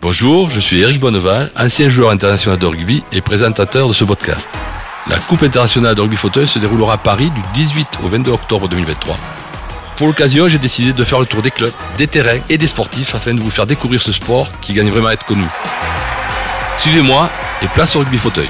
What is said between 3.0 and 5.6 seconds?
et présentateur de ce podcast. La Coupe